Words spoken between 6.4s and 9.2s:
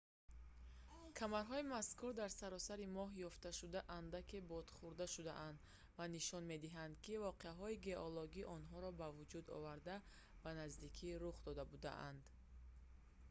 медиҳанд ки воқеаҳои геологии онҳоро ба